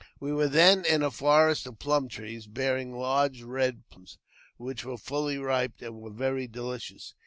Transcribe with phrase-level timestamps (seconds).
[0.19, 4.17] We were then in a forest of ph trees, bearing large red plums,
[4.57, 7.13] which were fully ripe, were very delicious.